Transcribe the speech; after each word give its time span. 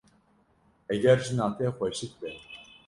Heger 0.89 1.17
jina 1.25 1.45
te 1.57 1.65
xweşik 1.75 2.13
be. 2.19 2.31